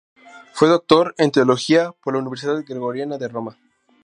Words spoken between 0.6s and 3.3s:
doctor en Teología por la Universidad Gregoriana de